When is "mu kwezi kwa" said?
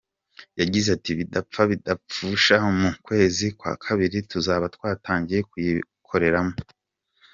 2.79-3.71